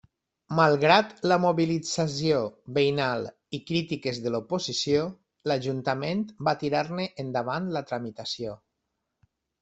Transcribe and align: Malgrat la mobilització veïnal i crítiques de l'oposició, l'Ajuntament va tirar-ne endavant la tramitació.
Malgrat 0.59 1.11
la 1.31 1.35
mobilització 1.41 2.37
veïnal 2.77 3.27
i 3.57 3.59
crítiques 3.67 4.21
de 4.23 4.31
l'oposició, 4.35 5.03
l'Ajuntament 5.51 6.23
va 6.49 6.55
tirar-ne 6.63 7.05
endavant 7.25 7.69
la 7.77 7.85
tramitació. 7.93 8.55